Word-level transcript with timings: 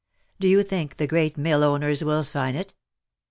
Do 0.39 0.47
you 0.47 0.63
think 0.63 0.97
the 0.97 1.05
great 1.05 1.37
mill 1.37 1.63
owners 1.63 2.03
will 2.03 2.23
sign 2.23 2.55
it? 2.55 2.73